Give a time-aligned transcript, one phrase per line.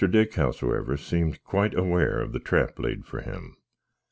[0.09, 3.55] Dick, howsever, seamed quite aware of the trap laid for him.